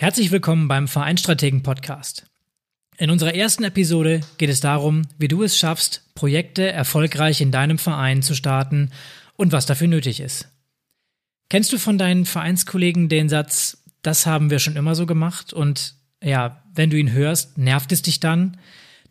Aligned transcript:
Herzlich 0.00 0.30
willkommen 0.30 0.68
beim 0.68 0.86
Vereinstrategen 0.86 1.64
Podcast. 1.64 2.24
In 2.98 3.10
unserer 3.10 3.34
ersten 3.34 3.64
Episode 3.64 4.20
geht 4.36 4.48
es 4.48 4.60
darum, 4.60 5.02
wie 5.18 5.26
du 5.26 5.42
es 5.42 5.58
schaffst, 5.58 6.04
Projekte 6.14 6.70
erfolgreich 6.70 7.40
in 7.40 7.50
deinem 7.50 7.78
Verein 7.78 8.22
zu 8.22 8.36
starten 8.36 8.92
und 9.34 9.50
was 9.50 9.66
dafür 9.66 9.88
nötig 9.88 10.20
ist. 10.20 10.46
Kennst 11.48 11.72
du 11.72 11.78
von 11.78 11.98
deinen 11.98 12.26
Vereinskollegen 12.26 13.08
den 13.08 13.28
Satz, 13.28 13.82
das 14.02 14.24
haben 14.24 14.50
wir 14.50 14.60
schon 14.60 14.76
immer 14.76 14.94
so 14.94 15.04
gemacht 15.04 15.52
und 15.52 15.96
ja, 16.22 16.62
wenn 16.72 16.90
du 16.90 16.96
ihn 16.96 17.10
hörst, 17.10 17.58
nervt 17.58 17.90
es 17.90 18.00
dich 18.00 18.20
dann? 18.20 18.56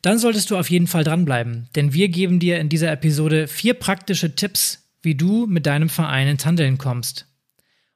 Dann 0.02 0.20
solltest 0.20 0.52
du 0.52 0.58
auf 0.58 0.70
jeden 0.70 0.88
Fall 0.88 1.04
dranbleiben, 1.04 1.68
denn 1.76 1.92
wir 1.92 2.08
geben 2.08 2.40
dir 2.40 2.62
in 2.62 2.70
dieser 2.70 2.94
Episode 2.94 3.50
vier 3.50 3.74
praktische 3.74 4.36
Tipps, 4.36 4.88
wie 5.02 5.16
du 5.16 5.48
mit 5.48 5.66
deinem 5.66 5.90
Verein 5.90 6.30
ins 6.30 6.46
Handeln 6.46 6.78
kommst. 6.78 7.28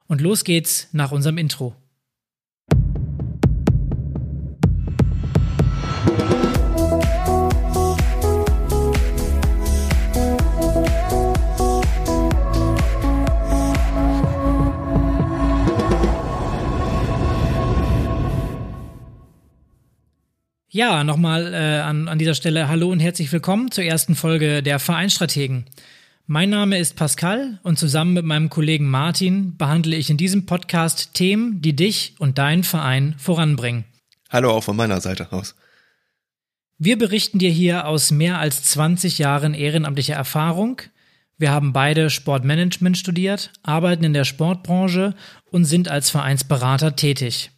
Und 0.08 0.20
los 0.20 0.44
geht's 0.44 0.88
nach 0.92 1.10
unserem 1.10 1.38
Intro. 1.38 1.74
Ja, 20.74 21.04
nochmal 21.04 21.52
äh, 21.52 21.80
an, 21.80 22.08
an 22.08 22.18
dieser 22.18 22.34
Stelle 22.34 22.66
Hallo 22.66 22.90
und 22.90 22.98
herzlich 22.98 23.30
willkommen 23.30 23.70
zur 23.70 23.84
ersten 23.84 24.14
Folge 24.14 24.62
der 24.62 24.78
Vereinstrategen. 24.78 25.66
Mein 26.26 26.48
Name 26.48 26.78
ist 26.78 26.96
Pascal 26.96 27.58
und 27.62 27.78
zusammen 27.78 28.14
mit 28.14 28.24
meinem 28.24 28.48
Kollegen 28.48 28.88
Martin 28.88 29.58
behandle 29.58 29.96
ich 29.96 30.08
in 30.08 30.16
diesem 30.16 30.46
Podcast 30.46 31.12
Themen, 31.12 31.60
die 31.60 31.76
dich 31.76 32.14
und 32.20 32.38
deinen 32.38 32.64
Verein 32.64 33.14
voranbringen. 33.18 33.84
Hallo 34.30 34.50
auch 34.50 34.64
von 34.64 34.74
meiner 34.74 35.02
Seite 35.02 35.30
aus. 35.30 35.56
Wir 36.78 36.96
berichten 36.96 37.38
dir 37.38 37.50
hier 37.50 37.86
aus 37.86 38.10
mehr 38.10 38.38
als 38.38 38.62
20 38.62 39.18
Jahren 39.18 39.52
ehrenamtlicher 39.52 40.14
Erfahrung. 40.14 40.80
Wir 41.36 41.50
haben 41.50 41.74
beide 41.74 42.08
Sportmanagement 42.08 42.96
studiert, 42.96 43.52
arbeiten 43.62 44.04
in 44.04 44.14
der 44.14 44.24
Sportbranche 44.24 45.14
und 45.50 45.66
sind 45.66 45.90
als 45.90 46.08
Vereinsberater 46.08 46.96
tätig. 46.96 47.50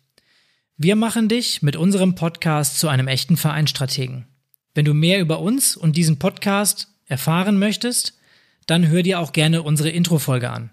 Wir 0.77 0.97
machen 0.97 1.29
dich 1.29 1.63
mit 1.63 1.77
unserem 1.77 2.17
Podcast 2.17 2.81
zu 2.81 2.89
einem 2.89 3.07
echten 3.07 3.37
Vereinsstrategen. 3.37 4.27
Wenn 4.75 4.85
du 4.85 4.93
mehr 4.93 5.21
über 5.21 5.39
uns 5.39 5.77
und 5.77 5.97
diesen 5.97 6.19
Podcast 6.19 6.89
erfahren 7.07 7.61
möchtest, 7.61 8.19
dann 8.67 8.89
hör 8.89 9.05
dir 9.05 9.21
auch 9.21 9.33
gerne 9.33 9.63
unsere 9.63 9.91
Intro-Folge 9.91 10.51
an. 10.51 10.71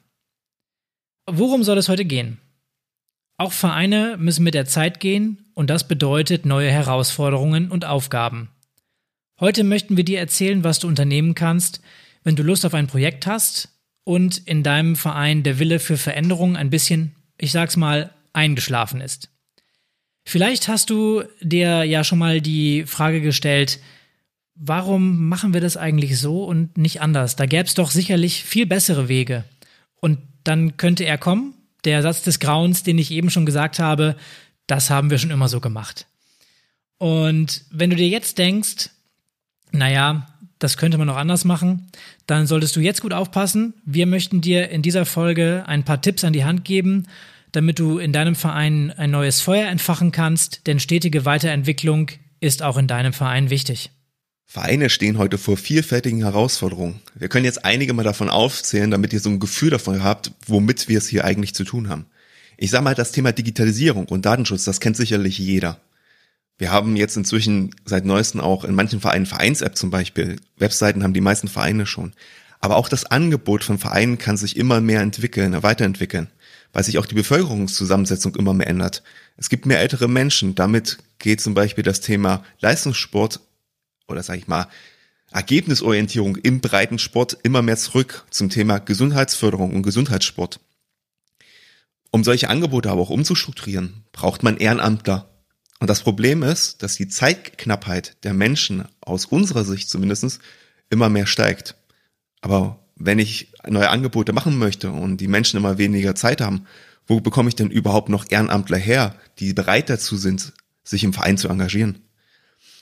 Worum 1.29 1.63
soll 1.63 1.77
es 1.77 1.87
heute 1.87 2.05
gehen? 2.05 2.39
Auch 3.37 3.51
Vereine 3.51 4.17
müssen 4.17 4.43
mit 4.43 4.55
der 4.55 4.65
Zeit 4.65 4.99
gehen 4.99 5.45
und 5.53 5.69
das 5.69 5.87
bedeutet 5.87 6.47
neue 6.47 6.71
Herausforderungen 6.71 7.69
und 7.69 7.85
Aufgaben. 7.85 8.49
Heute 9.39 9.63
möchten 9.63 9.97
wir 9.97 10.03
dir 10.03 10.17
erzählen, 10.17 10.63
was 10.63 10.79
du 10.79 10.87
unternehmen 10.87 11.35
kannst, 11.35 11.79
wenn 12.23 12.35
du 12.35 12.41
Lust 12.41 12.65
auf 12.65 12.73
ein 12.73 12.87
Projekt 12.87 13.27
hast 13.27 13.69
und 14.03 14.39
in 14.47 14.63
deinem 14.63 14.95
Verein 14.95 15.43
der 15.43 15.59
Wille 15.59 15.77
für 15.77 15.97
Veränderung 15.97 16.55
ein 16.55 16.71
bisschen, 16.71 17.15
ich 17.37 17.51
sag's 17.51 17.77
mal, 17.77 18.15
eingeschlafen 18.33 18.99
ist. 18.99 19.29
Vielleicht 20.23 20.67
hast 20.67 20.89
du 20.89 21.23
dir 21.41 21.83
ja 21.83 22.03
schon 22.03 22.19
mal 22.19 22.41
die 22.41 22.85
Frage 22.85 23.21
gestellt, 23.21 23.79
warum 24.55 25.27
machen 25.27 25.53
wir 25.53 25.61
das 25.61 25.77
eigentlich 25.77 26.19
so 26.19 26.43
und 26.43 26.77
nicht 26.77 27.01
anders? 27.01 27.35
Da 27.35 27.45
gäbe 27.45 27.63
es 27.63 27.73
doch 27.73 27.91
sicherlich 27.91 28.43
viel 28.43 28.65
bessere 28.65 29.07
Wege. 29.07 29.43
Und 29.99 30.19
dann 30.43 30.77
könnte 30.77 31.03
er 31.05 31.17
kommen, 31.17 31.53
der 31.83 32.01
Satz 32.01 32.21
des 32.21 32.39
Grauens, 32.39 32.83
den 32.83 32.97
ich 32.97 33.11
eben 33.11 33.29
schon 33.29 33.45
gesagt 33.45 33.79
habe, 33.79 34.15
das 34.67 34.89
haben 34.89 35.09
wir 35.09 35.17
schon 35.17 35.31
immer 35.31 35.47
so 35.47 35.59
gemacht. 35.59 36.05
Und 36.97 37.63
wenn 37.71 37.89
du 37.89 37.95
dir 37.95 38.07
jetzt 38.07 38.37
denkst, 38.37 38.89
naja, 39.71 40.27
das 40.59 40.77
könnte 40.77 40.99
man 40.99 41.07
noch 41.07 41.17
anders 41.17 41.43
machen, 41.43 41.87
dann 42.27 42.45
solltest 42.45 42.75
du 42.75 42.81
jetzt 42.81 43.01
gut 43.01 43.13
aufpassen. 43.13 43.73
Wir 43.83 44.05
möchten 44.05 44.41
dir 44.41 44.69
in 44.69 44.83
dieser 44.83 45.05
Folge 45.05 45.63
ein 45.65 45.83
paar 45.83 46.01
Tipps 46.01 46.23
an 46.23 46.33
die 46.33 46.45
Hand 46.45 46.63
geben, 46.63 47.07
damit 47.51 47.79
du 47.79 47.97
in 47.97 48.13
deinem 48.13 48.35
Verein 48.35 48.91
ein 48.91 49.11
neues 49.11 49.41
Feuer 49.41 49.67
entfachen 49.67 50.11
kannst, 50.11 50.67
denn 50.67 50.79
stetige 50.79 51.25
Weiterentwicklung 51.25 52.11
ist 52.39 52.63
auch 52.63 52.77
in 52.77 52.87
deinem 52.87 53.13
Verein 53.13 53.49
wichtig. 53.49 53.91
Vereine 54.45 54.89
stehen 54.89 55.17
heute 55.17 55.37
vor 55.37 55.55
vielfältigen 55.55 56.23
Herausforderungen. 56.23 56.99
Wir 57.15 57.29
können 57.29 57.45
jetzt 57.45 57.63
einige 57.63 57.93
mal 57.93 58.03
davon 58.03 58.29
aufzählen, 58.29 58.91
damit 58.91 59.13
ihr 59.13 59.21
so 59.21 59.29
ein 59.29 59.39
Gefühl 59.39 59.69
davon 59.69 60.03
habt, 60.03 60.33
womit 60.45 60.89
wir 60.89 60.97
es 60.97 61.07
hier 61.07 61.23
eigentlich 61.23 61.55
zu 61.55 61.63
tun 61.63 61.87
haben. 61.87 62.05
Ich 62.57 62.69
sage 62.69 62.83
mal, 62.83 62.95
das 62.95 63.13
Thema 63.13 63.31
Digitalisierung 63.31 64.07
und 64.07 64.25
Datenschutz, 64.25 64.65
das 64.65 64.81
kennt 64.81 64.97
sicherlich 64.97 65.37
jeder. 65.37 65.79
Wir 66.57 66.71
haben 66.71 66.95
jetzt 66.95 67.15
inzwischen 67.15 67.73
seit 67.85 68.05
neuestem 68.05 68.41
auch 68.41 68.65
in 68.65 68.75
manchen 68.75 68.99
Vereinen 68.99 69.25
Vereins-App 69.25 69.77
zum 69.77 69.89
Beispiel. 69.89 70.35
Webseiten 70.57 71.01
haben 71.03 71.13
die 71.13 71.21
meisten 71.21 71.47
Vereine 71.47 71.85
schon. 71.85 72.13
Aber 72.59 72.75
auch 72.75 72.89
das 72.89 73.05
Angebot 73.05 73.63
von 73.63 73.79
Vereinen 73.79 74.17
kann 74.17 74.37
sich 74.37 74.57
immer 74.57 74.81
mehr 74.81 75.01
entwickeln, 75.01 75.63
weiterentwickeln 75.63 76.27
weil 76.73 76.83
sich 76.83 76.97
auch 76.97 77.05
die 77.05 77.15
Bevölkerungszusammensetzung 77.15 78.35
immer 78.35 78.53
mehr 78.53 78.67
ändert. 78.67 79.03
Es 79.37 79.49
gibt 79.49 79.65
mehr 79.65 79.79
ältere 79.79 80.07
Menschen. 80.07 80.55
Damit 80.55 80.97
geht 81.19 81.41
zum 81.41 81.53
Beispiel 81.53 81.83
das 81.83 82.01
Thema 82.01 82.43
Leistungssport 82.59 83.39
oder 84.07 84.23
sage 84.23 84.39
ich 84.39 84.47
mal 84.47 84.67
Ergebnisorientierung 85.31 86.35
im 86.35 86.59
breiten 86.59 86.99
Sport 86.99 87.37
immer 87.43 87.61
mehr 87.61 87.77
zurück 87.77 88.25
zum 88.29 88.49
Thema 88.49 88.79
Gesundheitsförderung 88.79 89.73
und 89.73 89.83
Gesundheitssport. 89.83 90.59
Um 92.11 92.25
solche 92.25 92.49
Angebote 92.49 92.89
aber 92.91 93.01
auch 93.01 93.09
umzustrukturieren, 93.09 94.03
braucht 94.11 94.43
man 94.43 94.57
Ehrenamtler. 94.57 95.29
Und 95.79 95.89
das 95.89 96.01
Problem 96.01 96.43
ist, 96.43 96.83
dass 96.83 96.95
die 96.95 97.07
Zeitknappheit 97.07 98.17
der 98.23 98.33
Menschen 98.33 98.85
aus 98.99 99.25
unserer 99.25 99.63
Sicht 99.63 99.89
zumindestens 99.89 100.39
immer 100.89 101.07
mehr 101.07 101.25
steigt. 101.25 101.75
Aber 102.41 102.80
wenn 103.05 103.19
ich 103.19 103.51
neue 103.67 103.89
Angebote 103.89 104.33
machen 104.33 104.57
möchte 104.57 104.91
und 104.91 105.17
die 105.17 105.27
Menschen 105.27 105.57
immer 105.57 105.77
weniger 105.77 106.15
Zeit 106.15 106.41
haben, 106.41 106.65
wo 107.07 107.19
bekomme 107.19 107.49
ich 107.49 107.55
denn 107.55 107.69
überhaupt 107.69 108.09
noch 108.09 108.25
Ehrenamtler 108.29 108.77
her, 108.77 109.15
die 109.39 109.53
bereit 109.53 109.89
dazu 109.89 110.17
sind, 110.17 110.53
sich 110.83 111.03
im 111.03 111.13
Verein 111.13 111.37
zu 111.37 111.49
engagieren? 111.49 111.99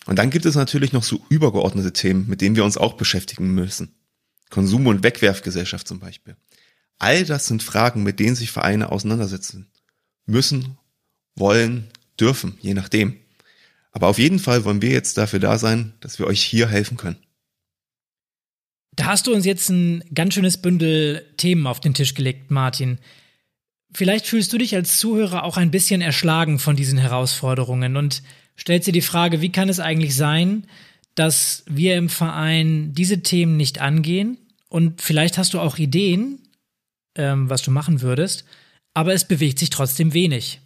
Und 0.06 0.18
dann 0.18 0.30
gibt 0.30 0.46
es 0.46 0.56
natürlich 0.56 0.94
noch 0.94 1.04
so 1.04 1.22
übergeordnete 1.30 1.94
Themen, 1.94 2.28
mit 2.28 2.42
denen 2.42 2.56
wir 2.56 2.64
uns 2.64 2.78
auch 2.78 2.94
beschäftigen 2.94 3.54
müssen. 3.54 3.94
Konsum- 4.50 4.88
und 4.88 5.04
Wegwerfgesellschaft 5.04 5.88
zum 5.88 6.00
Beispiel. 6.00 6.36
All 6.98 7.24
das 7.26 7.48
sind 7.48 7.64
Fragen, 7.64 8.04
mit 8.04 8.20
denen 8.20 8.36
sich 8.36 8.52
Vereine 8.52 8.92
auseinandersetzen 8.92 9.68
müssen, 10.26 10.78
wollen, 11.36 11.88
dürfen, 12.20 12.58
je 12.62 12.74
nachdem. 12.74 13.16
Aber 13.92 14.08
auf 14.08 14.20
jeden 14.20 14.40
Fall 14.40 14.66
wollen 14.66 14.82
wir 14.82 14.92
jetzt 14.92 15.18
dafür 15.18 15.40
da 15.40 15.58
sein, 15.58 15.94
dass 16.02 16.20
wir 16.20 16.28
euch 16.28 16.44
hier 16.44 16.68
helfen 16.68 16.98
können. 16.98 17.18
Da 19.00 19.06
hast 19.06 19.28
du 19.28 19.34
uns 19.34 19.46
jetzt 19.46 19.70
ein 19.70 20.04
ganz 20.14 20.34
schönes 20.34 20.58
Bündel 20.58 21.26
Themen 21.38 21.68
auf 21.68 21.80
den 21.80 21.94
Tisch 21.94 22.16
gelegt, 22.16 22.52
Martin. 22.52 22.98
Vielleicht 23.94 24.28
fühlst 24.28 24.52
du 24.52 24.58
dich 24.58 24.76
als 24.76 25.00
Zuhörer 25.00 25.46
auch 25.46 25.56
ein 25.56 25.72
bisschen 25.72 26.02
erschlagen 26.02 26.60
von 26.60 26.76
diesen 26.76 26.98
Herausforderungen 26.98 27.96
und 27.96 28.22
stellst 28.60 28.90
dir 28.90 28.92
die 28.92 29.00
Frage, 29.00 29.40
wie 29.40 29.54
kann 29.54 29.70
es 29.70 29.80
eigentlich 29.80 30.16
sein, 30.16 30.66
dass 31.16 31.64
wir 31.66 31.96
im 31.96 32.10
Verein 32.10 32.94
diese 32.94 33.24
Themen 33.24 33.56
nicht 33.56 33.80
angehen? 33.80 34.38
Und 34.68 35.02
vielleicht 35.02 35.38
hast 35.38 35.54
du 35.54 35.62
auch 35.62 35.78
Ideen, 35.78 36.40
ähm, 37.16 37.50
was 37.50 37.62
du 37.62 37.72
machen 37.72 38.02
würdest, 38.02 38.44
aber 38.94 39.14
es 39.14 39.26
bewegt 39.26 39.60
sich 39.60 39.70
trotzdem 39.70 40.14
wenig. 40.14 40.60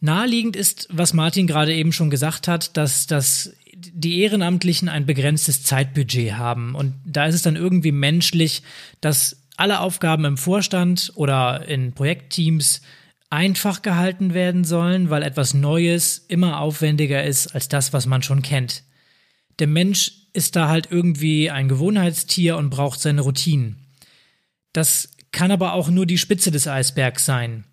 Naheliegend 0.00 0.54
ist, 0.54 0.86
was 0.92 1.12
Martin 1.12 1.48
gerade 1.48 1.74
eben 1.74 1.92
schon 1.92 2.08
gesagt 2.08 2.46
hat, 2.46 2.76
dass 2.76 3.08
das 3.08 3.52
die 3.74 4.20
Ehrenamtlichen 4.20 4.88
ein 4.88 5.06
begrenztes 5.06 5.62
Zeitbudget 5.62 6.34
haben. 6.34 6.74
Und 6.74 6.94
da 7.04 7.26
ist 7.26 7.34
es 7.34 7.42
dann 7.42 7.56
irgendwie 7.56 7.92
menschlich, 7.92 8.62
dass 9.00 9.42
alle 9.56 9.80
Aufgaben 9.80 10.24
im 10.24 10.36
Vorstand 10.36 11.12
oder 11.14 11.66
in 11.68 11.92
Projektteams 11.92 12.82
einfach 13.30 13.80
gehalten 13.80 14.34
werden 14.34 14.64
sollen, 14.64 15.08
weil 15.08 15.22
etwas 15.22 15.54
Neues 15.54 16.18
immer 16.28 16.60
aufwendiger 16.60 17.24
ist 17.24 17.48
als 17.54 17.68
das, 17.68 17.92
was 17.92 18.06
man 18.06 18.22
schon 18.22 18.42
kennt. 18.42 18.84
Der 19.58 19.66
Mensch 19.66 20.12
ist 20.34 20.56
da 20.56 20.68
halt 20.68 20.88
irgendwie 20.90 21.50
ein 21.50 21.68
Gewohnheitstier 21.68 22.56
und 22.56 22.70
braucht 22.70 23.00
seine 23.00 23.22
Routinen. 23.22 23.86
Das 24.72 25.10
kann 25.30 25.50
aber 25.50 25.72
auch 25.72 25.88
nur 25.88 26.06
die 26.06 26.18
Spitze 26.18 26.50
des 26.50 26.68
Eisbergs 26.68 27.24
sein. 27.24 27.64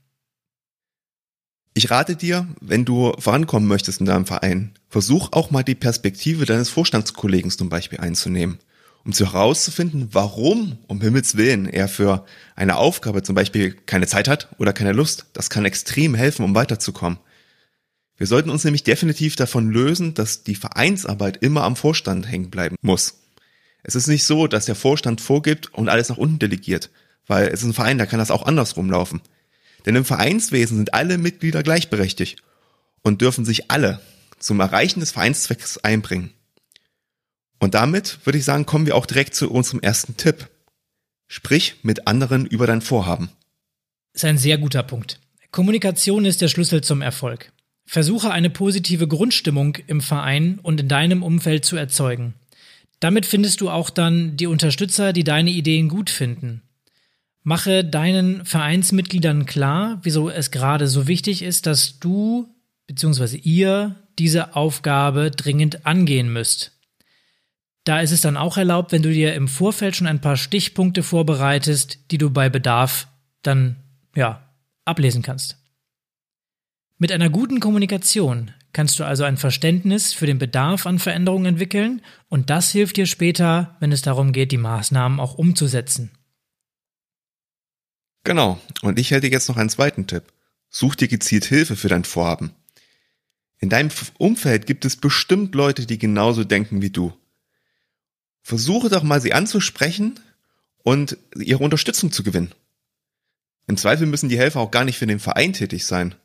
Ich 1.74 1.92
rate 1.92 2.16
dir, 2.16 2.48
wenn 2.62 2.84
du 2.84 3.14
vorankommen 3.20 3.68
möchtest 3.68 4.00
in 4.00 4.06
deinem 4.06 4.26
Verein, 4.26 4.74
versuch 4.90 5.30
auch 5.32 5.52
mal 5.52 5.64
die 5.64 5.76
Perspektive 5.76 6.46
deines 6.46 6.70
Vorstandskollegen 6.70 7.52
zum 7.52 7.70
Beispiel 7.70 8.00
einzunehmen, 8.00 8.58
um 9.06 9.14
zu 9.14 9.32
herauszufinden, 9.32 10.10
warum 10.12 10.80
um 10.88 11.00
Himmels 11.00 11.38
Willen 11.38 11.68
er 11.68 11.88
für 11.88 12.26
eine 12.56 12.78
Aufgabe 12.78 13.24
zum 13.24 13.36
Beispiel 13.36 13.74
keine 13.86 14.08
Zeit 14.08 14.28
hat 14.28 14.50
oder 14.58 14.74
keine 14.74 14.94
Lust. 14.94 15.28
Das 15.34 15.50
kann 15.50 15.66
extrem 15.66 16.16
helfen, 16.16 16.44
um 16.44 16.56
weiterzukommen. 16.56 17.20
Wir 18.18 18.28
sollten 18.28 18.50
uns 18.50 18.66
nämlich 18.66 18.84
definitiv 18.84 19.38
davon 19.38 19.70
lösen, 19.70 20.14
dass 20.14 20.44
die 20.44 20.56
Vereinsarbeit 20.56 21.38
immer 21.38 21.64
am 21.64 21.78
Vorstand 21.78 22.30
hängen 22.30 22.50
bleiben 22.50 22.76
muss. 22.82 23.22
Es 23.84 23.96
ist 23.96 24.08
nicht 24.08 24.26
so, 24.26 24.48
dass 24.48 24.66
der 24.66 24.76
Vorstand 24.76 25.22
vorgibt 25.22 25.74
und 25.74 25.88
alles 25.88 26.10
nach 26.10 26.18
unten 26.18 26.40
delegiert, 26.40 26.90
weil 27.28 27.48
es 27.48 27.62
ist 27.62 27.68
ein 27.68 27.74
Verein, 27.74 27.98
da 27.98 28.06
kann 28.06 28.20
das 28.20 28.32
auch 28.32 28.46
andersrum 28.46 28.90
laufen. 28.90 29.22
Denn 29.86 29.96
im 29.96 30.06
Vereinswesen 30.06 30.78
sind 30.78 30.94
alle 30.94 31.18
Mitglieder 31.18 31.64
gleichberechtigt 31.64 32.42
und 33.02 33.22
dürfen 33.22 33.46
sich 33.46 33.72
alle 33.72 34.02
zum 34.40 34.60
Erreichen 34.60 35.00
des 35.00 35.12
Vereinszwecks 35.12 35.78
einbringen. 35.80 36.32
Und 37.60 37.74
damit 37.74 38.20
würde 38.26 38.38
ich 38.38 38.46
sagen, 38.46 38.66
kommen 38.66 38.86
wir 38.86 38.96
auch 38.96 39.06
direkt 39.06 39.36
zu 39.36 39.52
unserem 39.52 39.82
ersten 39.82 40.18
Tipp. 40.18 40.50
Sprich 41.28 41.76
mit 41.84 42.08
anderen 42.08 42.46
über 42.46 42.66
dein 42.66 42.82
Vorhaben. 42.82 43.30
Ist 44.14 44.26
ein 44.26 44.38
sehr 44.38 44.58
guter 44.58 44.84
Punkt. 44.84 45.20
Kommunikation 45.52 46.26
ist 46.26 46.42
der 46.42 46.48
Schlüssel 46.48 46.82
zum 46.82 47.02
Erfolg. 47.02 47.52
Versuche 47.86 48.32
eine 48.32 48.50
positive 48.50 49.08
Grundstimmung 49.08 49.76
im 49.88 50.02
Verein 50.02 50.60
und 50.62 50.80
in 50.80 50.88
deinem 50.88 51.24
Umfeld 51.24 51.66
zu 51.66 51.76
erzeugen. 51.76 52.36
Damit 53.00 53.26
findest 53.26 53.62
du 53.62 53.70
auch 53.70 53.90
dann 53.90 54.38
die 54.38 54.48
Unterstützer, 54.48 55.14
die 55.14 55.24
deine 55.24 55.50
Ideen 55.50 55.90
gut 55.90 56.10
finden. 56.10 56.62
Mache 57.50 57.84
deinen 57.84 58.46
Vereinsmitgliedern 58.46 59.48
klar, 59.48 59.98
wieso 60.04 60.30
es 60.30 60.52
gerade 60.52 60.88
so 60.88 61.08
wichtig 61.08 61.42
ist, 61.42 61.66
dass 61.66 61.98
du 61.98 62.48
bzw. 62.86 63.38
ihr 63.38 63.96
diese 64.20 64.56
Aufgabe 64.56 65.32
dringend 65.32 65.84
angehen 65.84 66.32
müsst. 66.32 66.78
Da 67.86 68.02
ist 68.02 68.12
es 68.12 68.22
dann 68.22 68.38
auch 68.38 68.58
erlaubt, 68.58 68.92
wenn 68.92 69.02
du 69.02 69.12
dir 69.12 69.34
im 69.34 69.48
Vorfeld 69.48 69.96
schon 69.96 70.06
ein 70.06 70.22
paar 70.22 70.38
Stichpunkte 70.38 71.02
vorbereitest, 71.02 72.12
die 72.12 72.20
du 72.20 72.30
bei 72.30 72.50
Bedarf 72.50 73.08
dann, 73.42 73.78
ja, 74.16 74.48
ablesen 74.86 75.24
kannst. 75.24 75.58
Mit 77.00 77.12
einer 77.12 77.32
guten 77.32 77.60
Kommunikation 77.60 78.52
kannst 78.74 79.00
du 79.00 79.06
also 79.06 79.24
ein 79.24 79.38
Verständnis 79.38 80.14
für 80.14 80.28
den 80.28 80.38
Bedarf 80.38 80.86
an 80.86 81.00
Veränderungen 81.00 81.48
entwickeln 81.48 82.04
und 82.28 82.52
das 82.52 82.70
hilft 82.70 82.98
dir 82.98 83.08
später, 83.08 83.76
wenn 83.80 83.92
es 83.92 84.04
darum 84.04 84.34
geht, 84.34 84.52
die 84.52 84.58
Maßnahmen 84.58 85.20
auch 85.20 85.34
umzusetzen. 85.34 86.12
Genau, 88.24 88.60
und 88.82 89.00
ich 89.00 89.12
hätte 89.12 89.28
jetzt 89.28 89.50
noch 89.50 89.58
einen 89.58 89.70
zweiten 89.70 90.08
Tipp. 90.08 90.24
Such 90.70 90.96
dir 90.96 91.08
gezielt 91.08 91.46
Hilfe 91.46 91.76
für 91.76 91.88
dein 91.88 92.04
Vorhaben. 92.04 92.54
In 93.60 93.70
deinem 93.70 93.90
Umfeld 94.18 94.68
gibt 94.68 94.86
es 94.86 94.96
bestimmt 94.96 95.56
Leute, 95.56 95.86
die 95.86 95.98
genauso 95.98 96.44
denken 96.44 96.82
wie 96.82 96.92
du. 96.92 97.14
Versuche 98.42 98.90
doch 98.90 99.04
mal 99.04 99.22
sie 99.22 99.34
anzusprechen 99.34 100.20
und 100.84 101.18
ihre 101.36 101.64
Unterstützung 101.64 102.12
zu 102.12 102.24
gewinnen. 102.24 102.54
Im 103.68 103.78
Zweifel 103.78 104.08
müssen 104.08 104.30
die 104.30 104.38
Helfer 104.38 104.62
auch 104.62 104.72
gar 104.72 104.86
nicht 104.86 104.98
für 104.98 105.08
den 105.08 105.20
Verein 105.20 105.54
tätig 105.54 105.86
sein. 105.86 106.16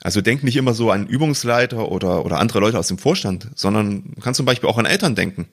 Also 0.00 0.20
denk 0.20 0.42
nicht 0.42 0.56
immer 0.56 0.74
so 0.74 0.90
an 0.90 1.06
Übungsleiter 1.06 1.90
oder, 1.90 2.24
oder 2.24 2.40
andere 2.40 2.60
Leute 2.60 2.78
aus 2.78 2.88
dem 2.88 2.98
Vorstand, 2.98 3.50
sondern 3.54 4.14
kannst 4.20 4.38
zum 4.38 4.46
Beispiel 4.46 4.68
auch 4.68 4.78
an 4.78 4.86
Eltern 4.86 5.14
denken. 5.14 5.48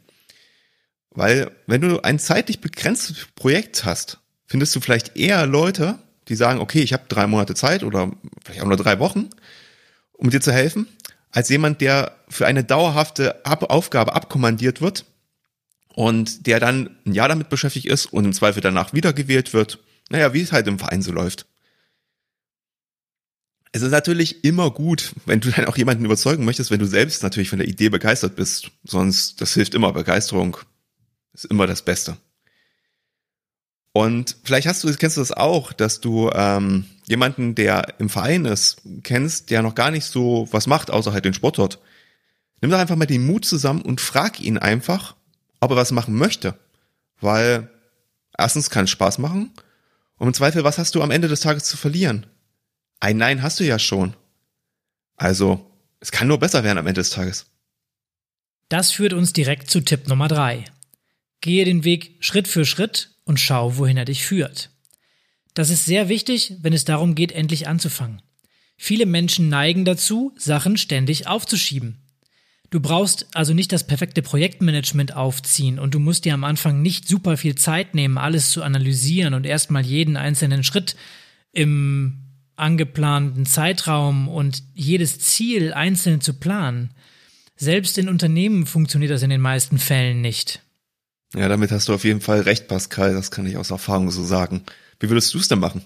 Weil 1.11 1.51
wenn 1.67 1.81
du 1.81 2.01
ein 2.01 2.19
zeitlich 2.19 2.61
begrenztes 2.61 3.27
Projekt 3.35 3.85
hast, 3.85 4.20
findest 4.51 4.75
du 4.75 4.81
vielleicht 4.81 5.15
eher 5.15 5.47
Leute, 5.47 5.97
die 6.27 6.35
sagen, 6.35 6.59
okay, 6.59 6.81
ich 6.81 6.91
habe 6.91 7.03
drei 7.07 7.25
Monate 7.25 7.55
Zeit 7.55 7.85
oder 7.85 8.11
vielleicht 8.43 8.61
auch 8.61 8.67
nur 8.67 8.75
drei 8.75 8.99
Wochen, 8.99 9.29
um 10.11 10.29
dir 10.29 10.41
zu 10.41 10.51
helfen, 10.51 10.87
als 11.31 11.47
jemand, 11.47 11.79
der 11.79 12.17
für 12.27 12.45
eine 12.45 12.65
dauerhafte 12.65 13.45
Aufgabe 13.45 14.13
abkommandiert 14.13 14.81
wird 14.81 15.05
und 15.87 16.47
der 16.47 16.59
dann 16.59 16.97
ein 17.05 17.13
Jahr 17.13 17.29
damit 17.29 17.47
beschäftigt 17.47 17.85
ist 17.85 18.07
und 18.07 18.25
im 18.25 18.33
Zweifel 18.33 18.59
danach 18.59 18.91
wiedergewählt 18.91 19.53
wird. 19.53 19.79
Naja, 20.09 20.33
wie 20.33 20.41
es 20.41 20.51
halt 20.51 20.67
im 20.67 20.79
Verein 20.79 21.01
so 21.01 21.13
läuft. 21.13 21.45
Es 23.71 23.81
ist 23.81 23.91
natürlich 23.91 24.43
immer 24.43 24.69
gut, 24.69 25.13
wenn 25.25 25.39
du 25.39 25.49
dann 25.49 25.63
auch 25.63 25.77
jemanden 25.77 26.03
überzeugen 26.03 26.43
möchtest, 26.43 26.71
wenn 26.71 26.79
du 26.81 26.87
selbst 26.87 27.23
natürlich 27.23 27.49
von 27.49 27.59
der 27.59 27.69
Idee 27.69 27.87
begeistert 27.87 28.35
bist. 28.35 28.69
Sonst, 28.83 29.39
das 29.39 29.53
hilft 29.53 29.75
immer. 29.75 29.93
Begeisterung 29.93 30.57
ist 31.31 31.45
immer 31.45 31.67
das 31.67 31.83
Beste. 31.83 32.17
Und 33.93 34.37
vielleicht 34.43 34.67
hast 34.67 34.83
du, 34.83 34.93
kennst 34.93 35.17
du 35.17 35.21
das 35.21 35.31
auch, 35.31 35.73
dass 35.73 35.99
du 35.99 36.29
ähm, 36.33 36.85
jemanden, 37.07 37.55
der 37.55 37.95
im 37.99 38.09
Verein 38.09 38.45
ist, 38.45 38.81
kennst, 39.03 39.49
der 39.49 39.61
noch 39.61 39.75
gar 39.75 39.91
nicht 39.91 40.05
so 40.05 40.47
was 40.51 40.67
macht, 40.67 40.91
außer 40.91 41.11
halt 41.11 41.25
den 41.25 41.33
Sport 41.33 41.57
dort. 41.57 41.79
Nimm 42.61 42.71
doch 42.71 42.79
einfach 42.79 42.95
mal 42.95 43.05
den 43.05 43.25
Mut 43.25 43.43
zusammen 43.43 43.81
und 43.81 43.99
frag 43.99 44.39
ihn 44.39 44.57
einfach, 44.57 45.15
ob 45.59 45.71
er 45.71 45.77
was 45.77 45.91
machen 45.91 46.15
möchte. 46.15 46.57
Weil 47.19 47.69
erstens 48.37 48.69
kann 48.69 48.85
es 48.85 48.91
Spaß 48.91 49.17
machen 49.17 49.51
und 50.17 50.27
im 50.27 50.33
Zweifel, 50.33 50.63
was 50.63 50.77
hast 50.77 50.95
du 50.95 51.01
am 51.01 51.11
Ende 51.11 51.27
des 51.27 51.41
Tages 51.41 51.65
zu 51.65 51.75
verlieren? 51.75 52.27
Ein 52.99 53.17
Nein 53.17 53.41
hast 53.41 53.59
du 53.59 53.63
ja 53.65 53.79
schon. 53.79 54.15
Also, 55.17 55.69
es 55.99 56.11
kann 56.11 56.27
nur 56.27 56.39
besser 56.39 56.63
werden 56.63 56.77
am 56.77 56.87
Ende 56.87 57.01
des 57.01 57.09
Tages. 57.09 57.47
Das 58.69 58.91
führt 58.91 59.13
uns 59.13 59.33
direkt 59.33 59.69
zu 59.69 59.81
Tipp 59.81 60.07
Nummer 60.07 60.27
drei. 60.27 60.65
Gehe 61.41 61.65
den 61.65 61.83
Weg 61.83 62.15
Schritt 62.19 62.47
für 62.47 62.65
Schritt 62.65 63.09
und 63.31 63.39
schau, 63.39 63.77
wohin 63.77 63.95
er 63.95 64.03
dich 64.03 64.25
führt. 64.25 64.71
Das 65.53 65.69
ist 65.69 65.85
sehr 65.85 66.09
wichtig, 66.09 66.55
wenn 66.63 66.73
es 66.73 66.83
darum 66.83 67.15
geht, 67.15 67.31
endlich 67.31 67.65
anzufangen. 67.65 68.21
Viele 68.75 69.05
Menschen 69.05 69.47
neigen 69.47 69.85
dazu, 69.85 70.33
Sachen 70.35 70.75
ständig 70.75 71.27
aufzuschieben. 71.27 71.95
Du 72.71 72.81
brauchst 72.81 73.27
also 73.33 73.53
nicht 73.53 73.71
das 73.71 73.87
perfekte 73.87 74.21
Projektmanagement 74.21 75.15
aufziehen 75.15 75.79
und 75.79 75.93
du 75.93 75.99
musst 75.99 76.25
dir 76.25 76.33
am 76.33 76.43
Anfang 76.43 76.81
nicht 76.81 77.07
super 77.07 77.37
viel 77.37 77.55
Zeit 77.55 77.95
nehmen, 77.95 78.17
alles 78.17 78.51
zu 78.51 78.63
analysieren 78.63 79.33
und 79.33 79.45
erstmal 79.45 79.85
jeden 79.85 80.17
einzelnen 80.17 80.65
Schritt 80.65 80.97
im 81.53 82.17
angeplanten 82.57 83.45
Zeitraum 83.45 84.27
und 84.27 84.61
jedes 84.73 85.19
Ziel 85.19 85.71
einzeln 85.71 86.19
zu 86.19 86.33
planen. 86.33 86.89
Selbst 87.55 87.97
in 87.97 88.09
Unternehmen 88.09 88.65
funktioniert 88.65 89.11
das 89.11 89.23
in 89.23 89.29
den 89.29 89.41
meisten 89.41 89.77
Fällen 89.77 90.19
nicht. 90.19 90.61
Ja, 91.33 91.47
damit 91.47 91.71
hast 91.71 91.87
du 91.87 91.93
auf 91.93 92.03
jeden 92.03 92.21
Fall 92.21 92.41
recht, 92.41 92.67
Pascal. 92.67 93.13
Das 93.13 93.31
kann 93.31 93.45
ich 93.45 93.57
aus 93.57 93.71
Erfahrung 93.71 94.11
so 94.11 94.23
sagen. 94.23 94.63
Wie 94.99 95.09
würdest 95.09 95.33
du 95.33 95.37
es 95.37 95.47
denn 95.47 95.59
machen? 95.59 95.81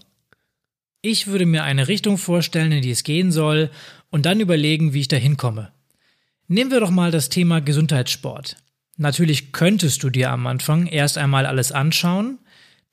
Ich 1.02 1.28
würde 1.28 1.46
mir 1.46 1.64
eine 1.64 1.88
Richtung 1.88 2.18
vorstellen, 2.18 2.72
in 2.72 2.82
die 2.82 2.92
es 2.92 3.04
gehen 3.04 3.32
soll, 3.32 3.70
und 4.10 4.26
dann 4.26 4.40
überlegen, 4.40 4.94
wie 4.94 5.02
ich 5.02 5.08
da 5.08 5.18
hinkomme. 5.18 5.72
Nehmen 6.48 6.72
wir 6.72 6.80
doch 6.80 6.90
mal 6.90 7.12
das 7.12 7.30
Thema 7.30 7.60
Gesundheitssport. 7.60 8.58
Natürlich 8.98 9.52
könntest 9.52 10.02
du 10.04 10.10
dir 10.10 10.32
am 10.32 10.48
Anfang 10.48 10.88
erst 10.88 11.18
einmal 11.18 11.46
alles 11.46 11.72
anschauen, 11.72 12.40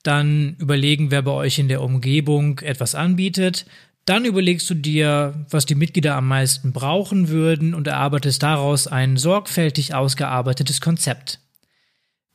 dann 0.03 0.57
überlegen, 0.59 1.11
wer 1.11 1.23
bei 1.23 1.31
euch 1.31 1.59
in 1.59 1.69
der 1.69 1.81
Umgebung 1.81 2.59
etwas 2.59 2.95
anbietet, 2.95 3.67
dann 4.05 4.25
überlegst 4.25 4.69
du 4.69 4.75
dir, 4.75 5.47
was 5.49 5.65
die 5.65 5.77
Mitglieder 5.77 6.17
am 6.17 6.27
meisten 6.27 6.73
brauchen 6.73 7.29
würden 7.29 7.73
und 7.73 7.87
erarbeitest 7.87 8.43
daraus 8.43 8.89
ein 8.89 9.17
sorgfältig 9.17 9.95
ausgearbeitetes 9.95 10.81
Konzept. 10.81 11.39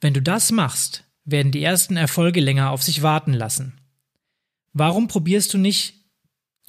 Wenn 0.02 0.14
du 0.14 0.22
das 0.22 0.52
machst, 0.52 1.04
werden 1.26 1.52
die 1.52 1.64
ersten 1.64 1.98
Erfolge 1.98 2.40
länger 2.40 2.72
auf 2.72 2.84
sich 2.84 3.02
warten 3.02 3.34
lassen. 3.34 3.74
Warum 4.74 5.08
probierst 5.08 5.54
du 5.54 5.58
nicht, 5.58 5.96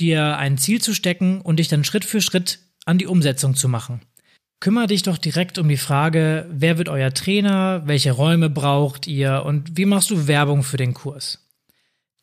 dir 0.01 0.37
ein 0.39 0.59
Ziel 0.59 0.81
zu 0.81 0.95
stecken 0.95 1.41
und 1.41 1.59
dich 1.59 1.69
dann 1.69 1.85
Schritt 1.85 2.05
für 2.05 2.21
Schritt 2.21 2.61
an 2.87 2.99
die 2.99 3.07
Umsetzung 3.07 3.55
zu 3.55 3.69
machen? 3.69 4.01
Kümmer 4.61 4.89
dich 4.89 5.03
doch 5.03 5.19
direkt 5.19 5.59
um 5.59 5.69
die 5.69 5.77
Frage, 5.77 6.47
wer 6.51 6.79
wird 6.79 6.89
euer 6.89 7.15
Trainer, 7.15 7.83
welche 7.85 8.11
Räume 8.11 8.51
braucht 8.51 9.07
ihr 9.07 9.45
und 9.45 9.77
wie 9.77 9.85
machst 9.85 10.11
du 10.11 10.27
Werbung 10.27 10.65
für 10.65 10.77
den 10.77 10.95
Kurs? 10.95 11.47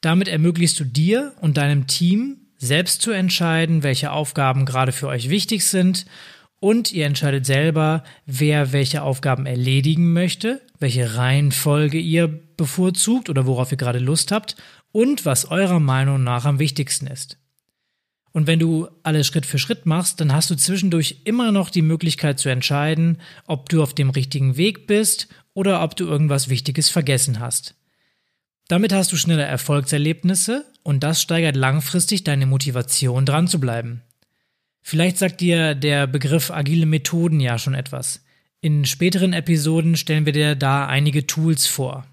Damit 0.01 0.27
ermöglichst 0.27 0.79
du 0.79 0.83
dir 0.83 1.33
und 1.39 1.57
deinem 1.57 1.87
Team 1.87 2.47
selbst 2.57 3.01
zu 3.01 3.11
entscheiden, 3.11 3.83
welche 3.83 4.11
Aufgaben 4.11 4.65
gerade 4.65 4.91
für 4.91 5.07
euch 5.07 5.29
wichtig 5.29 5.65
sind 5.65 6.05
und 6.59 6.91
ihr 6.91 7.05
entscheidet 7.05 7.45
selber, 7.45 8.03
wer 8.25 8.73
welche 8.73 9.03
Aufgaben 9.03 9.45
erledigen 9.45 10.11
möchte, 10.11 10.61
welche 10.79 11.15
Reihenfolge 11.15 11.97
ihr 11.97 12.27
bevorzugt 12.27 13.29
oder 13.29 13.45
worauf 13.45 13.71
ihr 13.71 13.77
gerade 13.77 13.99
Lust 13.99 14.31
habt 14.31 14.55
und 14.91 15.25
was 15.25 15.45
eurer 15.51 15.79
Meinung 15.79 16.23
nach 16.23 16.45
am 16.45 16.59
wichtigsten 16.59 17.07
ist. 17.07 17.37
Und 18.31 18.47
wenn 18.47 18.59
du 18.59 18.89
alles 19.03 19.27
Schritt 19.27 19.45
für 19.45 19.59
Schritt 19.59 19.85
machst, 19.85 20.19
dann 20.19 20.33
hast 20.33 20.49
du 20.49 20.55
zwischendurch 20.55 21.21
immer 21.23 21.53
noch 21.53 21.69
die 21.69 21.81
Möglichkeit 21.81 22.37
zu 22.37 22.49
entscheiden, 22.49 23.21
ob 23.47 23.69
du 23.69 23.81
auf 23.81 23.93
dem 23.93 24.09
richtigen 24.09 24.57
Weg 24.57 24.87
bist 24.87 25.29
oder 25.53 25.81
ob 25.81 25.95
du 25.95 26.05
irgendwas 26.05 26.49
Wichtiges 26.49 26.89
vergessen 26.89 27.39
hast. 27.39 27.75
Damit 28.67 28.91
hast 28.91 29.11
du 29.13 29.15
schnelle 29.15 29.43
Erfolgserlebnisse 29.43 30.65
und 30.83 31.03
das 31.03 31.21
steigert 31.21 31.55
langfristig 31.55 32.25
deine 32.25 32.45
Motivation 32.45 33.25
dran 33.25 33.47
zu 33.47 33.59
bleiben. 33.59 34.01
Vielleicht 34.81 35.17
sagt 35.17 35.39
dir 35.39 35.73
der 35.73 36.05
Begriff 36.05 36.51
agile 36.51 36.85
Methoden 36.85 37.39
ja 37.39 37.57
schon 37.57 37.73
etwas. 37.73 38.24
In 38.61 38.85
späteren 38.85 39.33
Episoden 39.33 39.95
stellen 39.95 40.25
wir 40.25 40.33
dir 40.33 40.55
da 40.55 40.87
einige 40.87 41.27
Tools 41.27 41.67
vor. 41.67 42.07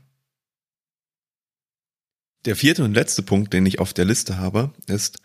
Der 2.44 2.56
vierte 2.56 2.84
und 2.84 2.94
letzte 2.94 3.22
Punkt, 3.22 3.52
den 3.52 3.64
ich 3.66 3.78
auf 3.78 3.94
der 3.94 4.04
Liste 4.04 4.36
habe, 4.36 4.72
ist, 4.86 5.18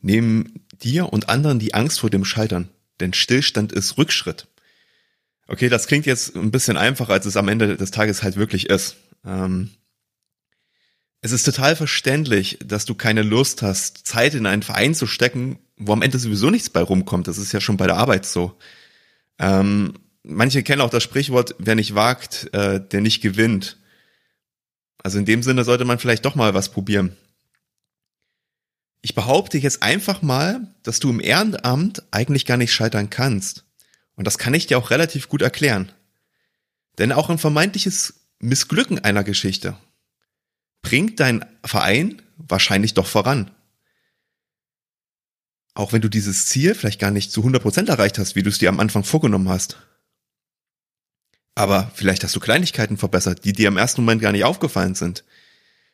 nehmen 0.00 0.66
dir 0.82 1.12
und 1.12 1.28
anderen 1.28 1.58
die 1.58 1.74
Angst 1.74 2.00
vor 2.00 2.10
dem 2.10 2.24
Scheitern. 2.24 2.68
Denn 3.00 3.12
Stillstand 3.12 3.72
ist 3.72 3.96
Rückschritt. 3.96 4.48
Okay, 5.46 5.68
das 5.68 5.86
klingt 5.86 6.06
jetzt 6.06 6.34
ein 6.36 6.50
bisschen 6.50 6.76
einfacher, 6.76 7.12
als 7.12 7.26
es 7.26 7.36
am 7.36 7.48
Ende 7.48 7.76
des 7.76 7.90
Tages 7.90 8.22
halt 8.22 8.36
wirklich 8.36 8.70
ist. 8.70 8.96
Ähm, 9.24 9.70
es 11.20 11.32
ist 11.32 11.44
total 11.44 11.76
verständlich, 11.76 12.58
dass 12.64 12.84
du 12.84 12.94
keine 12.94 13.22
Lust 13.22 13.62
hast, 13.62 14.06
Zeit 14.06 14.34
in 14.34 14.46
einen 14.46 14.62
Verein 14.62 14.94
zu 14.94 15.06
stecken, 15.06 15.58
wo 15.76 15.92
am 15.92 16.02
Ende 16.02 16.18
sowieso 16.18 16.50
nichts 16.50 16.70
bei 16.70 16.82
rumkommt. 16.82 17.28
Das 17.28 17.38
ist 17.38 17.52
ja 17.52 17.60
schon 17.60 17.76
bei 17.76 17.86
der 17.86 17.96
Arbeit 17.96 18.26
so. 18.26 18.58
Ähm, 19.38 19.94
manche 20.24 20.62
kennen 20.62 20.82
auch 20.82 20.90
das 20.90 21.02
Sprichwort, 21.02 21.54
wer 21.58 21.74
nicht 21.74 21.94
wagt, 21.94 22.52
äh, 22.52 22.80
der 22.80 23.00
nicht 23.00 23.20
gewinnt. 23.20 23.78
Also 25.02 25.18
in 25.18 25.26
dem 25.26 25.42
Sinne 25.42 25.64
sollte 25.64 25.84
man 25.84 25.98
vielleicht 25.98 26.24
doch 26.24 26.34
mal 26.34 26.54
was 26.54 26.70
probieren. 26.70 27.16
Ich 29.02 29.14
behaupte 29.14 29.58
jetzt 29.58 29.82
einfach 29.82 30.22
mal, 30.22 30.66
dass 30.82 30.98
du 30.98 31.10
im 31.10 31.20
Ehrenamt 31.20 32.02
eigentlich 32.10 32.46
gar 32.46 32.56
nicht 32.56 32.72
scheitern 32.72 33.10
kannst. 33.10 33.64
Und 34.16 34.26
das 34.26 34.38
kann 34.38 34.54
ich 34.54 34.66
dir 34.66 34.78
auch 34.78 34.90
relativ 34.90 35.28
gut 35.28 35.42
erklären. 35.42 35.92
Denn 36.96 37.12
auch 37.12 37.28
ein 37.28 37.38
vermeintliches 37.38 38.14
Missglücken 38.38 38.98
einer 38.98 39.24
Geschichte 39.24 39.76
bringt 40.80 41.20
dein 41.20 41.44
Verein 41.64 42.22
wahrscheinlich 42.36 42.94
doch 42.94 43.06
voran. 43.06 43.50
Auch 45.74 45.92
wenn 45.92 46.02
du 46.02 46.08
dieses 46.08 46.46
Ziel 46.46 46.74
vielleicht 46.74 47.00
gar 47.00 47.10
nicht 47.10 47.32
zu 47.32 47.42
100% 47.42 47.88
erreicht 47.88 48.18
hast, 48.18 48.36
wie 48.36 48.42
du 48.42 48.48
es 48.48 48.58
dir 48.58 48.68
am 48.68 48.80
Anfang 48.80 49.02
vorgenommen 49.02 49.48
hast. 49.48 49.76
Aber 51.54 51.90
vielleicht 51.94 52.24
hast 52.24 52.34
du 52.34 52.40
Kleinigkeiten 52.40 52.96
verbessert, 52.96 53.44
die 53.44 53.52
dir 53.52 53.68
im 53.68 53.76
ersten 53.76 54.00
Moment 54.00 54.20
gar 54.20 54.32
nicht 54.32 54.44
aufgefallen 54.44 54.94
sind. 54.94 55.24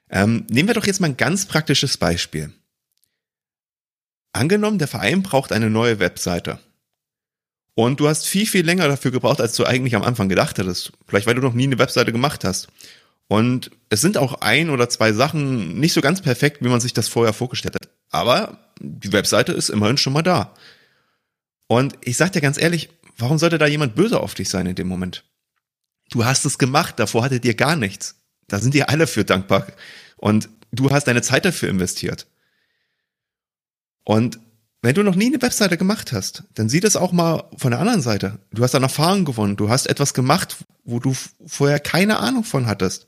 Ähm, 0.09 0.47
nehmen 0.49 0.69
wir 0.69 0.75
doch 0.75 0.87
jetzt 0.87 1.01
mal 1.01 1.09
ein 1.09 1.17
ganz 1.17 1.47
praktisches 1.47 1.97
Beispiel. 1.97 2.53
Angenommen, 4.33 4.79
der 4.79 4.89
Verein 4.89 5.23
braucht 5.23 5.53
eine 5.53 5.71
neue 5.71 5.99
Webseite. 5.99 6.59
Und 7.75 8.01
du 8.01 8.09
hast 8.09 8.27
viel, 8.27 8.47
viel 8.47 8.65
länger 8.65 8.89
dafür 8.89 9.11
gebraucht, 9.11 9.41
als 9.41 9.55
du 9.55 9.65
eigentlich 9.65 9.95
am 9.95 10.03
Anfang 10.03 10.29
gedacht 10.29 10.59
hättest. 10.59 10.93
Vielleicht, 11.07 11.27
weil 11.27 11.35
du 11.35 11.41
noch 11.41 11.55
nie 11.55 11.65
eine 11.65 11.79
Webseite 11.79 12.13
gemacht 12.13 12.45
hast. 12.45 12.69
Und 13.29 13.71
es 13.91 14.01
sind 14.01 14.17
auch 14.17 14.41
ein 14.41 14.71
oder 14.71 14.89
zwei 14.89 15.13
Sachen 15.13 15.79
nicht 15.79 15.93
so 15.93 16.01
ganz 16.01 16.21
perfekt, 16.21 16.65
wie 16.65 16.69
man 16.69 16.81
sich 16.81 16.93
das 16.93 17.09
vorher 17.09 17.33
vorgestellt 17.33 17.77
hat. 17.77 17.89
Aber 18.11 18.59
die 18.81 19.13
Webseite 19.13 19.53
ist 19.53 19.69
immerhin 19.69 19.99
schon 19.99 20.13
mal 20.13 20.23
da. 20.23 20.55
Und 21.69 21.95
ich 22.01 22.17
sag 22.17 22.33
dir 22.33 22.41
ganz 22.41 22.61
ehrlich, 22.61 22.91
warum 23.17 23.39
sollte 23.39 23.59
da 23.59 23.67
jemand 23.67 23.95
böse 23.95 24.19
auf 24.19 24.35
dich 24.35 24.49
sein 24.49 24.67
in 24.67 24.75
dem 24.75 24.89
Moment? 24.89 25.25
Du 26.11 26.25
hast 26.25 26.45
es 26.45 26.59
gemacht, 26.59 26.99
davor 26.99 27.25
hattet 27.25 27.45
ihr 27.45 27.55
gar 27.55 27.77
nichts. 27.77 28.17
Da 28.49 28.59
sind 28.59 28.75
dir 28.75 28.91
alle 28.91 29.07
für 29.07 29.25
dankbar. 29.25 29.67
Und 30.17 30.49
du 30.73 30.91
hast 30.91 31.07
deine 31.07 31.23
Zeit 31.23 31.45
dafür 31.45 31.69
investiert. 31.69 32.27
Und 34.05 34.41
wenn 34.83 34.95
du 34.95 35.03
noch 35.03 35.15
nie 35.15 35.27
eine 35.27 35.41
Webseite 35.43 35.77
gemacht 35.77 36.13
hast, 36.13 36.45
dann 36.55 36.69
sieh 36.69 36.81
das 36.81 36.97
auch 36.97 37.13
mal 37.13 37.45
von 37.57 37.71
der 37.71 37.81
anderen 37.81 38.01
Seite. 38.01 38.39
Du 38.51 38.63
hast 38.63 38.73
dann 38.73 38.83
Erfahrung 38.83 39.25
gewonnen. 39.25 39.57
Du 39.57 39.69
hast 39.69 39.87
etwas 39.87 40.15
gemacht, 40.15 40.57
wo 40.85 40.99
du 40.99 41.15
vorher 41.47 41.79
keine 41.79 42.19
Ahnung 42.19 42.45
von 42.45 42.67
hattest. 42.67 43.07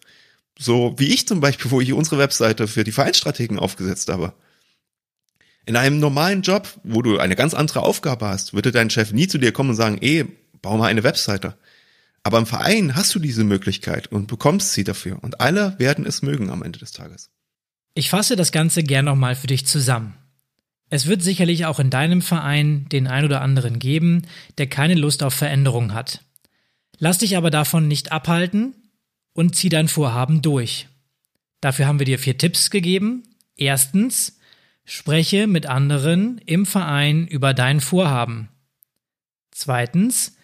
So 0.58 0.94
wie 0.98 1.12
ich 1.12 1.26
zum 1.26 1.40
Beispiel, 1.40 1.70
wo 1.70 1.80
ich 1.80 1.92
unsere 1.92 2.18
Webseite 2.18 2.68
für 2.68 2.84
die 2.84 2.92
Vereinsstrategen 2.92 3.58
aufgesetzt 3.58 4.10
habe. 4.10 4.34
In 5.64 5.76
einem 5.76 5.98
normalen 5.98 6.42
Job, 6.42 6.68
wo 6.84 7.02
du 7.02 7.18
eine 7.18 7.36
ganz 7.36 7.54
andere 7.54 7.82
Aufgabe 7.82 8.26
hast, 8.26 8.52
würde 8.52 8.70
dein 8.70 8.90
Chef 8.90 9.12
nie 9.12 9.28
zu 9.28 9.38
dir 9.38 9.52
kommen 9.52 9.70
und 9.70 9.76
sagen, 9.76 9.98
eh, 10.02 10.24
bau 10.60 10.76
mal 10.76 10.88
eine 10.88 11.04
Webseite. 11.04 11.56
Aber 12.22 12.38
im 12.38 12.46
Verein 12.46 12.94
hast 12.94 13.14
du 13.14 13.18
diese 13.18 13.44
Möglichkeit 13.44 14.06
und 14.08 14.28
bekommst 14.28 14.72
sie 14.72 14.84
dafür. 14.84 15.18
Und 15.22 15.40
alle 15.40 15.78
werden 15.78 16.06
es 16.06 16.22
mögen 16.22 16.50
am 16.50 16.62
Ende 16.62 16.78
des 16.78 16.92
Tages. 16.92 17.30
Ich 17.94 18.10
fasse 18.10 18.36
das 18.36 18.52
Ganze 18.52 18.82
gern 18.82 19.04
nochmal 19.04 19.34
für 19.34 19.48
dich 19.48 19.66
zusammen. 19.66 20.14
Es 20.88 21.06
wird 21.06 21.22
sicherlich 21.22 21.66
auch 21.66 21.78
in 21.78 21.90
deinem 21.90 22.22
Verein 22.22 22.86
den 22.90 23.06
ein 23.06 23.24
oder 23.24 23.40
anderen 23.40 23.78
geben, 23.78 24.22
der 24.58 24.66
keine 24.66 24.94
Lust 24.94 25.22
auf 25.22 25.34
Veränderung 25.34 25.94
hat. 25.94 26.22
Lass 26.98 27.18
dich 27.18 27.36
aber 27.36 27.50
davon 27.50 27.88
nicht 27.88 28.12
abhalten 28.12 28.74
und 29.32 29.56
zieh 29.56 29.68
dein 29.70 29.88
Vorhaben 29.88 30.42
durch. 30.42 30.88
Dafür 31.60 31.86
haben 31.86 31.98
wir 31.98 32.06
dir 32.06 32.18
vier 32.18 32.38
Tipps 32.38 32.70
gegeben. 32.70 33.22
Erstens, 33.56 34.38
spreche 34.84 35.46
mit 35.46 35.66
anderen 35.66 36.38
im 36.44 36.66
Verein 36.66 37.26
über 37.26 37.54
dein 37.54 37.80
Vorhaben. 37.80 38.48
Zweitens, 39.50 40.36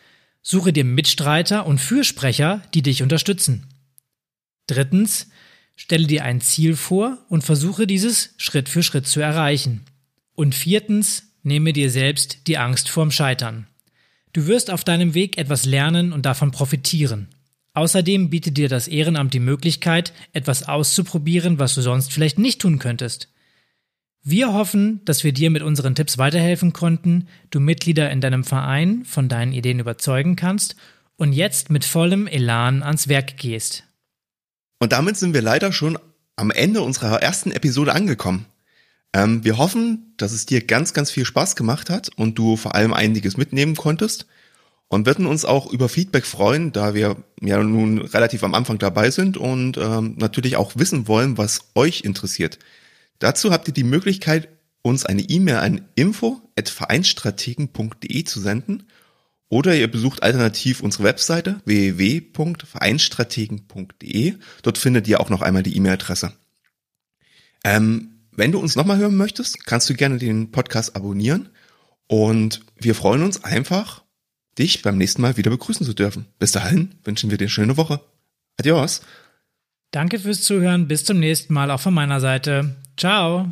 Suche 0.51 0.73
dir 0.73 0.85
Mitstreiter 0.85 1.67
und 1.67 1.79
Fürsprecher, 1.79 2.63
die 2.73 2.81
dich 2.81 3.03
unterstützen. 3.03 3.67
Drittens, 4.67 5.29
stelle 5.77 6.07
dir 6.07 6.25
ein 6.25 6.41
Ziel 6.41 6.75
vor 6.75 7.19
und 7.29 7.45
versuche 7.45 7.87
dieses 7.87 8.33
Schritt 8.39 8.71
für 8.71 8.83
Schritt 8.83 9.07
zu 9.07 9.21
erreichen. 9.21 9.83
Und 10.35 10.55
viertens, 10.55 11.35
nehme 11.43 11.75
dir 11.75 11.91
selbst 11.91 12.47
die 12.47 12.57
Angst 12.57 12.89
vorm 12.89 13.11
Scheitern. 13.11 13.67
Du 14.33 14.47
wirst 14.47 14.71
auf 14.71 14.85
deinem 14.85 15.13
Weg 15.13 15.37
etwas 15.37 15.67
lernen 15.67 16.15
und 16.15 16.25
davon 16.25 16.51
profitieren. 16.51 17.29
Außerdem 17.75 18.31
bietet 18.31 18.57
dir 18.57 18.71
das 18.71 18.89
Ehrenamt 18.89 19.35
die 19.35 19.41
Möglichkeit, 19.41 20.15
etwas 20.33 20.67
auszuprobieren, 20.67 21.59
was 21.59 21.75
du 21.75 21.83
sonst 21.83 22.11
vielleicht 22.11 22.39
nicht 22.39 22.63
tun 22.63 22.79
könntest. 22.79 23.29
Wir 24.23 24.53
hoffen, 24.53 25.01
dass 25.05 25.25
wir 25.25 25.33
dir 25.33 25.51
mit 25.51 25.63
unseren 25.63 25.95
Tipps 25.95 26.19
weiterhelfen 26.19 26.73
konnten, 26.73 27.29
du 27.51 27.61
Mitglieder 27.61 28.11
in 28.11 28.21
deinem 28.21 28.45
Verein 28.45 29.05
von 29.05 29.29
deinen 29.29 29.53
Ideen 29.53 29.79
überzeugen 29.79 30.37
kannst 30.37 30.77
und 31.17 31.33
jetzt 31.33 31.71
mit 31.71 31.85
vollem 31.85 32.27
Elan 32.27 32.83
ans 32.83 33.09
Werk 33.09 33.37
gehst. 33.37 33.85
Und 34.81 34.93
damit 34.93 35.17
sind 35.17 35.35
wir 35.35 35.43
leider 35.43 35.73
schon 35.73 35.99
am 36.37 36.51
Ende 36.51 36.83
unserer 36.83 37.23
ersten 37.23 37.51
Episode 37.51 37.95
angekommen. 37.95 38.47
Ähm, 39.13 39.45
wir 39.45 39.59
hoffen, 39.59 40.15
dass 40.17 40.33
es 40.33 40.47
dir 40.47 40.65
ganz, 40.65 40.93
ganz 40.93 41.11
viel 41.11 41.25
Spaß 41.25 41.57
gemacht 41.57 41.91
hat 41.91 42.11
und 42.17 42.39
du 42.39 42.57
vor 42.57 42.75
allem 42.75 42.93
einiges 42.93 43.37
mitnehmen 43.37 43.75
konntest 43.75 44.27
und 44.89 45.07
würden 45.07 45.27
uns 45.27 45.45
auch 45.45 45.71
über 45.73 45.89
Feedback 45.89 46.27
freuen, 46.27 46.73
da 46.73 46.95
wir 46.95 47.17
ja 47.41 47.63
nun 47.63 47.99
relativ 47.99 48.43
am 48.45 48.55
Anfang 48.55 48.79
dabei 48.79 49.11
sind 49.11 49.37
und 49.37 49.77
ähm, 49.79 50.15
natürlich 50.19 50.57
auch 50.57 50.73
wissen 50.77 51.09
wollen, 51.09 51.39
was 51.39 51.71
euch 51.75 52.03
interessiert. 52.03 52.59
Dazu 53.19 53.51
habt 53.51 53.69
ihr 53.69 53.75
die 53.75 53.85
Möglichkeit, 53.85 54.49
uns 54.83 55.05
eine 55.05 55.21
E-Mail 55.23 55.57
an 55.57 55.89
info@vereinsstrategen.de 55.97 58.25
zu 58.25 58.41
senden 58.41 58.85
oder 59.49 59.75
ihr 59.75 59.91
besucht 59.91 60.23
alternativ 60.23 60.83
unsere 60.83 61.05
Webseite 61.05 61.63
www.vereinsstrategen.de. 61.65 64.35
Dort 64.63 64.79
findet 64.79 65.09
ihr 65.09 65.21
auch 65.21 65.31
noch 65.31 65.43
einmal 65.43 65.63
die 65.63 65.77
E-Mail-Adresse. 65.77 66.33
Ähm, 67.65 68.21
wenn 68.31 68.53
du 68.53 68.61
uns 68.61 68.77
nochmal 68.77 68.99
hören 68.99 69.17
möchtest, 69.17 69.67
kannst 69.67 69.91
du 69.91 69.95
gerne 69.95 70.19
den 70.19 70.53
Podcast 70.53 70.95
abonnieren 70.95 71.49
und 72.07 72.61
wir 72.77 72.95
freuen 72.95 73.23
uns 73.23 73.43
einfach, 73.43 74.05
dich 74.59 74.83
beim 74.83 74.99
nächsten 74.99 75.23
Mal 75.23 75.37
wieder 75.37 75.51
begrüßen 75.51 75.85
zu 75.85 75.95
dürfen. 75.95 76.27
Bis 76.39 76.53
dahin 76.53 76.95
wünschen 77.05 77.31
wir 77.31 77.39
dir 77.39 77.45
eine 77.45 77.51
schöne 77.51 77.77
Woche. 77.77 78.01
Adios. 78.59 79.03
Danke 79.91 80.19
fürs 80.19 80.43
Zuhören. 80.43 80.89
Bis 80.89 81.05
zum 81.05 81.19
nächsten 81.19 81.55
Mal 81.55 81.71
auch 81.71 81.81
von 81.81 81.95
meiner 81.95 82.21
Seite. 82.21 82.77
Ciao. 82.99 83.47